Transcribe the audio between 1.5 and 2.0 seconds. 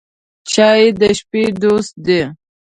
دوست